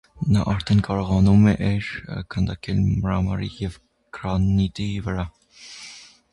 [0.35, 1.89] Նա արդեն կարողանում էր
[2.35, 3.79] քանդակել մարմարի և
[4.19, 5.31] գրանիտի վրա։